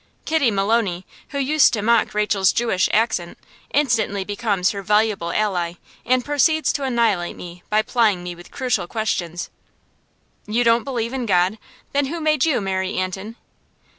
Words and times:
Kitty 0.25 0.49
Maloney, 0.49 1.05
who 1.29 1.37
used 1.37 1.73
to 1.73 1.83
mock 1.83 2.15
Rachel's 2.15 2.51
Jewish 2.51 2.89
accent, 2.91 3.37
instantly 3.71 4.23
becomes 4.23 4.71
her 4.71 4.81
voluble 4.81 5.31
ally, 5.31 5.73
and 6.07 6.25
proceeds 6.25 6.73
to 6.73 6.83
annihilate 6.83 7.35
me 7.35 7.61
by 7.69 7.83
plying 7.83 8.23
me 8.23 8.33
with 8.33 8.49
crucial 8.49 8.87
questions. 8.87 9.51
"You 10.47 10.63
don't 10.63 10.83
believe 10.85 11.13
in 11.13 11.27
God? 11.27 11.59
Then 11.93 12.07
who 12.07 12.19
made 12.19 12.45
you, 12.45 12.59
Mary 12.61 12.97
Antin?" 12.97 13.35